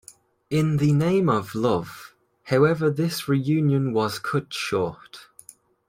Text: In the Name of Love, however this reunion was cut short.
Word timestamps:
In 0.49 0.77
the 0.77 0.93
Name 0.93 1.29
of 1.29 1.53
Love, 1.53 2.15
however 2.45 2.89
this 2.89 3.27
reunion 3.27 3.93
was 3.93 4.17
cut 4.17 4.51
short. 4.51 5.27